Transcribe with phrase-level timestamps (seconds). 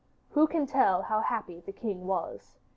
[0.31, 2.57] Who can tell how happy the king was?